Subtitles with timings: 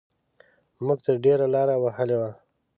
[0.85, 2.31] موږ تر ډېره لاره وهلې وه.